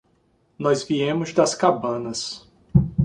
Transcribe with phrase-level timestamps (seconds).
[0.57, 2.49] Nós viemos das cabanas.